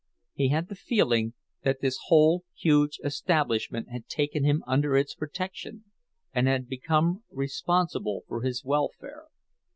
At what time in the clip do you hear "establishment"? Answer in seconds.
3.03-3.89